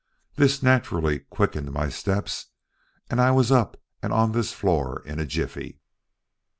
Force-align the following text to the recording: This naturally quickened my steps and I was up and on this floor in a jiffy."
This 0.35 0.63
naturally 0.63 1.19
quickened 1.19 1.71
my 1.71 1.87
steps 1.89 2.47
and 3.11 3.21
I 3.21 3.29
was 3.29 3.51
up 3.51 3.79
and 4.01 4.11
on 4.11 4.31
this 4.31 4.51
floor 4.51 5.03
in 5.05 5.19
a 5.19 5.27
jiffy." 5.27 5.79